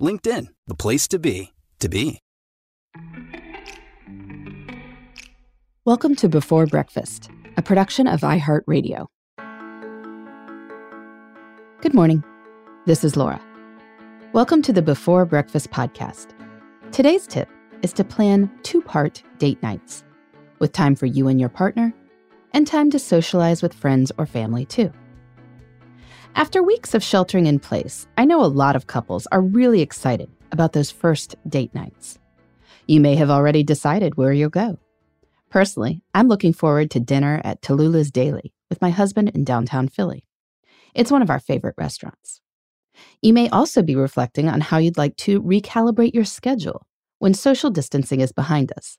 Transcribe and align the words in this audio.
LinkedIn, 0.00 0.46
the 0.66 0.74
place 0.74 1.06
to 1.08 1.18
be, 1.18 1.52
to 1.78 1.88
be. 1.88 2.20
Welcome 5.84 6.14
to 6.16 6.28
Before 6.28 6.66
Breakfast, 6.66 7.30
a 7.56 7.62
production 7.62 8.06
of 8.06 8.20
iHeartRadio. 8.20 9.06
Good 11.80 11.94
morning. 11.94 12.24
This 12.86 13.04
is 13.04 13.16
Laura. 13.16 13.40
Welcome 14.32 14.62
to 14.62 14.72
the 14.72 14.82
Before 14.82 15.26
Breakfast 15.26 15.70
podcast. 15.70 16.28
Today's 16.92 17.26
tip 17.26 17.48
is 17.82 17.92
to 17.94 18.04
plan 18.04 18.50
two 18.62 18.80
part 18.80 19.22
date 19.38 19.62
nights 19.62 20.04
with 20.60 20.72
time 20.72 20.94
for 20.94 21.06
you 21.06 21.28
and 21.28 21.38
your 21.38 21.48
partner 21.48 21.92
and 22.52 22.66
time 22.66 22.90
to 22.90 22.98
socialize 22.98 23.62
with 23.62 23.74
friends 23.74 24.12
or 24.18 24.26
family 24.26 24.64
too. 24.64 24.92
After 26.36 26.62
weeks 26.62 26.94
of 26.94 27.02
sheltering 27.02 27.46
in 27.46 27.58
place, 27.58 28.06
I 28.16 28.24
know 28.24 28.44
a 28.44 28.46
lot 28.46 28.76
of 28.76 28.86
couples 28.86 29.26
are 29.32 29.42
really 29.42 29.80
excited 29.82 30.30
about 30.52 30.72
those 30.72 30.90
first 30.90 31.34
date 31.48 31.74
nights. 31.74 32.18
You 32.86 33.00
may 33.00 33.16
have 33.16 33.30
already 33.30 33.62
decided 33.62 34.16
where 34.16 34.32
you'll 34.32 34.48
go. 34.48 34.78
Personally, 35.50 36.02
I'm 36.14 36.28
looking 36.28 36.52
forward 36.52 36.90
to 36.92 37.00
dinner 37.00 37.40
at 37.44 37.62
Talula's 37.62 38.10
Daily 38.10 38.52
with 38.68 38.80
my 38.80 38.90
husband 38.90 39.30
in 39.30 39.42
downtown 39.42 39.88
Philly. 39.88 40.24
It's 40.94 41.10
one 41.10 41.22
of 41.22 41.30
our 41.30 41.40
favorite 41.40 41.74
restaurants. 41.76 42.40
You 43.20 43.32
may 43.32 43.48
also 43.48 43.82
be 43.82 43.96
reflecting 43.96 44.48
on 44.48 44.60
how 44.60 44.78
you'd 44.78 44.98
like 44.98 45.16
to 45.18 45.42
recalibrate 45.42 46.14
your 46.14 46.24
schedule 46.24 46.86
when 47.18 47.34
social 47.34 47.70
distancing 47.70 48.20
is 48.20 48.32
behind 48.32 48.72
us. 48.76 48.98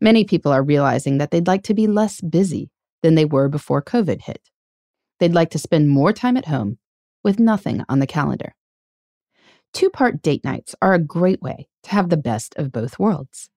Many 0.00 0.24
people 0.24 0.52
are 0.52 0.62
realizing 0.62 1.18
that 1.18 1.30
they'd 1.30 1.46
like 1.46 1.62
to 1.64 1.74
be 1.74 1.86
less 1.86 2.20
busy 2.20 2.70
than 3.02 3.14
they 3.14 3.24
were 3.24 3.48
before 3.48 3.82
COVID 3.82 4.22
hit. 4.22 4.51
They'd 5.22 5.32
like 5.32 5.50
to 5.50 5.58
spend 5.60 5.88
more 5.88 6.12
time 6.12 6.36
at 6.36 6.46
home 6.46 6.78
with 7.22 7.38
nothing 7.38 7.84
on 7.88 8.00
the 8.00 8.08
calendar. 8.08 8.56
Two 9.72 9.88
part 9.88 10.20
date 10.20 10.42
nights 10.42 10.74
are 10.82 10.94
a 10.94 10.98
great 10.98 11.40
way 11.40 11.68
to 11.84 11.90
have 11.90 12.08
the 12.08 12.16
best 12.16 12.56
of 12.56 12.72
both 12.72 12.98
worlds. 12.98 13.48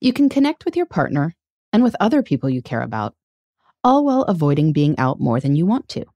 You 0.00 0.14
can 0.14 0.30
connect 0.30 0.64
with 0.64 0.74
your 0.74 0.86
partner 0.86 1.36
and 1.70 1.82
with 1.82 1.94
other 2.00 2.22
people 2.22 2.48
you 2.48 2.62
care 2.62 2.80
about, 2.80 3.14
all 3.84 4.06
while 4.06 4.22
avoiding 4.22 4.72
being 4.72 4.98
out 4.98 5.20
more 5.20 5.38
than 5.38 5.54
you 5.54 5.66
want 5.66 5.86
to. 5.90 6.06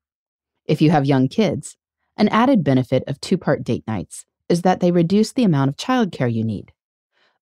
If 0.65 0.81
you 0.81 0.91
have 0.93 1.05
young 1.05 1.29
kids, 1.29 1.77
an 2.17 2.31
added 2.31 2.65
benefit 2.65 3.05
of 3.07 3.21
two 3.21 3.37
part 3.37 3.65
date 3.65 3.85
nights 3.87 4.25
is 4.49 4.63
that 4.63 4.81
they 4.81 4.93
reduce 4.93 5.31
the 5.31 5.45
amount 5.45 5.69
of 5.69 5.77
childcare 5.77 6.33
you 6.33 6.43
need. 6.43 6.73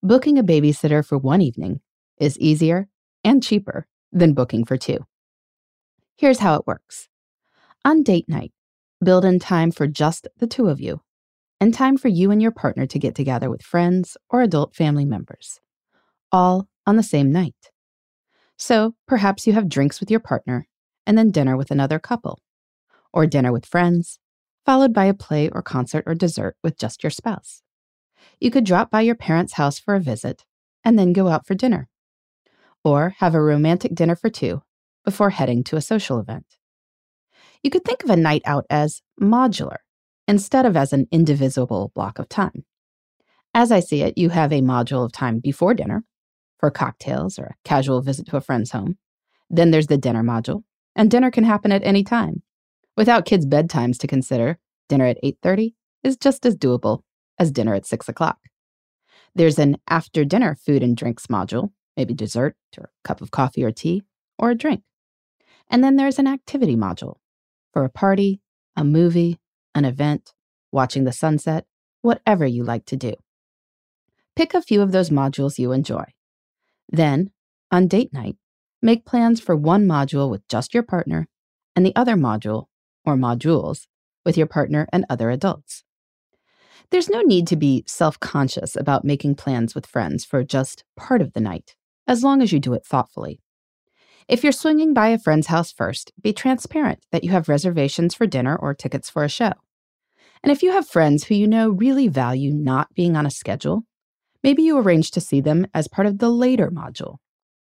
Booking 0.02 0.40
a 0.40 0.42
babysitter 0.42 1.06
for 1.06 1.18
one 1.18 1.40
evening 1.40 1.82
is 2.18 2.36
easier 2.40 2.88
and 3.22 3.44
cheaper 3.44 3.86
than 4.10 4.34
booking 4.34 4.64
for 4.64 4.76
two. 4.76 5.06
Here's 6.16 6.40
how 6.40 6.56
it 6.56 6.66
works 6.66 7.08
On 7.86 8.02
date 8.02 8.28
night, 8.30 8.52
build 9.04 9.26
in 9.26 9.38
time 9.38 9.70
for 9.70 9.86
just 9.86 10.26
the 10.38 10.46
two 10.46 10.68
of 10.68 10.80
you 10.80 11.02
and 11.60 11.74
time 11.74 11.98
for 11.98 12.08
you 12.08 12.30
and 12.30 12.40
your 12.40 12.50
partner 12.50 12.86
to 12.86 12.98
get 12.98 13.14
together 13.14 13.50
with 13.50 13.60
friends 13.60 14.16
or 14.30 14.40
adult 14.40 14.74
family 14.74 15.04
members, 15.04 15.60
all 16.32 16.66
on 16.86 16.96
the 16.96 17.02
same 17.02 17.30
night. 17.30 17.70
So 18.56 18.94
perhaps 19.06 19.46
you 19.46 19.52
have 19.52 19.68
drinks 19.68 20.00
with 20.00 20.10
your 20.10 20.20
partner 20.20 20.66
and 21.06 21.18
then 21.18 21.30
dinner 21.30 21.58
with 21.58 21.70
another 21.70 21.98
couple, 21.98 22.40
or 23.12 23.26
dinner 23.26 23.52
with 23.52 23.66
friends, 23.66 24.18
followed 24.64 24.94
by 24.94 25.04
a 25.04 25.12
play 25.12 25.50
or 25.50 25.60
concert 25.60 26.04
or 26.06 26.14
dessert 26.14 26.56
with 26.62 26.78
just 26.78 27.02
your 27.02 27.10
spouse. 27.10 27.62
You 28.40 28.50
could 28.50 28.64
drop 28.64 28.90
by 28.90 29.02
your 29.02 29.14
parents' 29.14 29.54
house 29.54 29.78
for 29.78 29.94
a 29.94 30.00
visit 30.00 30.46
and 30.84 30.98
then 30.98 31.12
go 31.12 31.28
out 31.28 31.46
for 31.46 31.54
dinner, 31.54 31.90
or 32.82 33.14
have 33.18 33.34
a 33.34 33.42
romantic 33.42 33.94
dinner 33.94 34.16
for 34.16 34.30
two 34.30 34.62
before 35.04 35.30
heading 35.30 35.62
to 35.64 35.76
a 35.76 35.82
social 35.82 36.18
event. 36.18 36.46
You 37.64 37.70
could 37.70 37.84
think 37.84 38.04
of 38.04 38.10
a 38.10 38.16
night 38.16 38.42
out 38.44 38.66
as 38.68 39.00
modular 39.18 39.78
instead 40.28 40.66
of 40.66 40.76
as 40.76 40.92
an 40.92 41.08
indivisible 41.10 41.92
block 41.94 42.18
of 42.18 42.28
time. 42.28 42.64
As 43.54 43.72
I 43.72 43.80
see 43.80 44.02
it, 44.02 44.18
you 44.18 44.28
have 44.28 44.52
a 44.52 44.60
module 44.60 45.02
of 45.02 45.12
time 45.12 45.38
before 45.38 45.72
dinner, 45.72 46.04
for 46.58 46.70
cocktails 46.70 47.38
or 47.38 47.44
a 47.44 47.54
casual 47.64 48.02
visit 48.02 48.26
to 48.26 48.36
a 48.36 48.42
friend's 48.42 48.72
home. 48.72 48.98
Then 49.48 49.70
there's 49.70 49.86
the 49.86 49.96
dinner 49.96 50.22
module, 50.22 50.64
and 50.94 51.10
dinner 51.10 51.30
can 51.30 51.44
happen 51.44 51.72
at 51.72 51.82
any 51.84 52.04
time. 52.04 52.42
Without 52.98 53.24
kids' 53.24 53.46
bedtimes 53.46 53.96
to 53.98 54.06
consider, 54.06 54.58
dinner 54.90 55.06
at 55.06 55.22
8.30 55.24 55.72
is 56.02 56.18
just 56.18 56.44
as 56.44 56.56
doable 56.56 57.00
as 57.38 57.50
dinner 57.50 57.74
at 57.74 57.86
6 57.86 58.10
o'clock. 58.10 58.38
There's 59.34 59.58
an 59.58 59.78
after 59.88 60.26
dinner 60.26 60.54
food 60.54 60.82
and 60.82 60.94
drinks 60.94 61.28
module, 61.28 61.70
maybe 61.96 62.12
dessert 62.12 62.56
or 62.76 62.84
a 62.84 63.08
cup 63.08 63.22
of 63.22 63.30
coffee 63.30 63.64
or 63.64 63.72
tea, 63.72 64.02
or 64.38 64.50
a 64.50 64.54
drink. 64.54 64.82
And 65.70 65.82
then 65.82 65.96
there's 65.96 66.18
an 66.18 66.26
activity 66.26 66.76
module 66.76 67.16
for 67.74 67.84
a 67.84 67.90
party, 67.90 68.40
a 68.74 68.84
movie, 68.84 69.38
an 69.74 69.84
event, 69.84 70.32
watching 70.72 71.04
the 71.04 71.12
sunset, 71.12 71.66
whatever 72.00 72.46
you 72.46 72.64
like 72.64 72.86
to 72.86 72.96
do. 72.96 73.12
Pick 74.34 74.54
a 74.54 74.62
few 74.62 74.80
of 74.80 74.92
those 74.92 75.10
modules 75.10 75.58
you 75.58 75.72
enjoy 75.72 76.06
then, 76.88 77.30
on 77.70 77.88
date 77.88 78.12
night, 78.12 78.36
make 78.82 79.04
plans 79.04 79.40
for 79.40 79.56
one 79.56 79.86
module 79.86 80.30
with 80.30 80.46
just 80.48 80.74
your 80.74 80.82
partner 80.82 81.28
and 81.74 81.84
the 81.84 81.96
other 81.96 82.14
module, 82.14 82.66
or 83.04 83.16
modules, 83.16 83.86
with 84.24 84.36
your 84.36 84.46
partner 84.46 84.86
and 84.92 85.04
other 85.10 85.30
adults. 85.30 85.84
There's 86.90 87.08
no 87.08 87.22
need 87.22 87.46
to 87.48 87.56
be 87.56 87.84
self 87.86 88.20
conscious 88.20 88.76
about 88.76 89.04
making 89.04 89.34
plans 89.34 89.74
with 89.74 89.86
friends 89.86 90.24
for 90.24 90.44
just 90.44 90.84
part 90.96 91.20
of 91.20 91.32
the 91.32 91.40
night, 91.40 91.74
as 92.06 92.22
long 92.22 92.42
as 92.42 92.52
you 92.52 92.60
do 92.60 92.74
it 92.74 92.86
thoughtfully. 92.86 93.40
If 94.28 94.42
you're 94.42 94.52
swinging 94.52 94.94
by 94.94 95.08
a 95.08 95.18
friend's 95.18 95.48
house 95.48 95.72
first, 95.72 96.12
be 96.20 96.32
transparent 96.32 97.04
that 97.12 97.24
you 97.24 97.30
have 97.30 97.48
reservations 97.48 98.14
for 98.14 98.26
dinner 98.26 98.56
or 98.56 98.74
tickets 98.74 99.10
for 99.10 99.24
a 99.24 99.28
show. 99.28 99.52
And 100.42 100.50
if 100.50 100.62
you 100.62 100.72
have 100.72 100.88
friends 100.88 101.24
who 101.24 101.34
you 101.34 101.46
know 101.46 101.70
really 101.70 102.08
value 102.08 102.52
not 102.52 102.94
being 102.94 103.16
on 103.16 103.26
a 103.26 103.30
schedule, 103.30 103.84
Maybe 104.44 104.62
you 104.62 104.78
arrange 104.78 105.10
to 105.12 105.22
see 105.22 105.40
them 105.40 105.66
as 105.72 105.88
part 105.88 106.06
of 106.06 106.18
the 106.18 106.28
later 106.28 106.70
module. 106.70 107.16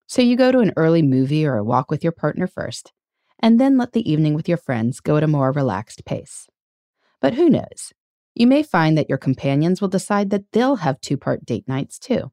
So 0.07 0.23
you 0.23 0.35
go 0.35 0.51
to 0.51 0.59
an 0.59 0.73
early 0.75 1.03
movie 1.03 1.45
or 1.45 1.57
a 1.57 1.63
walk 1.63 1.91
with 1.91 2.03
your 2.03 2.11
partner 2.11 2.47
first, 2.47 2.91
and 3.39 3.59
then 3.59 3.77
let 3.77 3.93
the 3.93 4.11
evening 4.11 4.33
with 4.33 4.49
your 4.49 4.57
friends 4.57 4.99
go 4.99 5.15
at 5.15 5.23
a 5.23 5.27
more 5.27 5.51
relaxed 5.51 6.05
pace. 6.05 6.47
But 7.21 7.35
who 7.35 7.51
knows? 7.51 7.93
You 8.33 8.47
may 8.47 8.63
find 8.63 8.97
that 8.97 9.09
your 9.09 9.19
companions 9.19 9.79
will 9.79 9.89
decide 9.89 10.31
that 10.31 10.51
they'll 10.53 10.77
have 10.77 10.99
two 11.01 11.17
part 11.17 11.45
date 11.45 11.67
nights 11.67 11.99
too. 11.99 12.31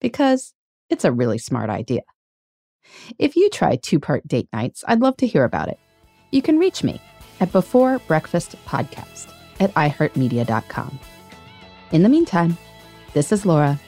Because 0.00 0.54
it's 0.88 1.04
a 1.04 1.12
really 1.12 1.38
smart 1.38 1.68
idea. 1.68 2.02
If 3.18 3.36
you 3.36 3.50
try 3.50 3.76
two 3.76 4.00
part 4.00 4.26
date 4.26 4.48
nights, 4.52 4.84
I'd 4.86 5.00
love 5.00 5.16
to 5.18 5.26
hear 5.26 5.44
about 5.44 5.68
it. 5.68 5.78
You 6.30 6.42
can 6.42 6.58
reach 6.58 6.82
me 6.82 7.00
at 7.40 7.52
Before 7.52 7.98
Breakfast 8.00 8.56
Podcast 8.66 9.32
at 9.60 9.72
iHeartMedia.com. 9.74 10.98
In 11.92 12.02
the 12.02 12.08
meantime, 12.08 12.56
this 13.14 13.32
is 13.32 13.46
Laura. 13.46 13.80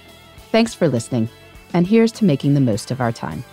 Thanks 0.51 0.75
for 0.75 0.89
listening, 0.89 1.29
and 1.75 1.87
here's 1.87 2.13
to 2.13 2.25
making 2.25 2.55
the 2.55 2.61
most 2.61 2.91
of 2.91 3.01
our 3.01 3.13
time. 3.13 3.45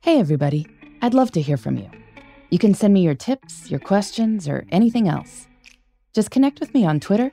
Hey, 0.00 0.18
everybody. 0.18 0.66
I'd 1.02 1.14
love 1.14 1.32
to 1.32 1.40
hear 1.42 1.56
from 1.56 1.76
you. 1.76 1.90
You 2.50 2.58
can 2.58 2.72
send 2.72 2.94
me 2.94 3.02
your 3.02 3.14
tips, 3.14 3.70
your 3.70 3.80
questions, 3.80 4.48
or 4.48 4.64
anything 4.70 5.08
else. 5.08 5.48
Just 6.14 6.30
connect 6.30 6.60
with 6.60 6.72
me 6.72 6.86
on 6.86 7.00
Twitter, 7.00 7.32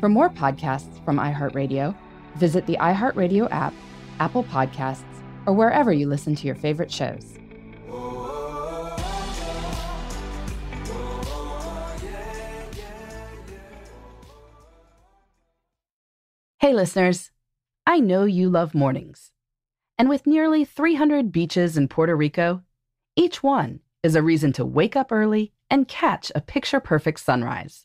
For 0.00 0.08
more 0.08 0.30
podcasts 0.30 1.04
from 1.04 1.18
iHeartRadio, 1.18 1.94
visit 2.36 2.64
the 2.64 2.78
iHeartRadio 2.78 3.52
app, 3.52 3.74
Apple 4.18 4.44
Podcasts, 4.44 5.04
or 5.44 5.52
wherever 5.52 5.92
you 5.92 6.08
listen 6.08 6.34
to 6.36 6.46
your 6.46 6.54
favorite 6.54 6.90
shows. 6.90 7.36
Hey, 16.60 16.72
listeners. 16.72 17.30
I 17.86 18.00
know 18.00 18.24
you 18.24 18.48
love 18.48 18.74
mornings. 18.74 19.32
And 19.98 20.08
with 20.08 20.26
nearly 20.26 20.64
300 20.64 21.30
beaches 21.30 21.76
in 21.76 21.88
Puerto 21.88 22.16
Rico, 22.16 22.62
each 23.16 23.42
one 23.42 23.80
is 24.02 24.14
a 24.14 24.22
reason 24.22 24.54
to 24.54 24.64
wake 24.64 24.96
up 24.96 25.12
early 25.12 25.52
and 25.68 25.86
catch 25.86 26.32
a 26.34 26.40
picture 26.40 26.80
perfect 26.80 27.20
sunrise. 27.20 27.84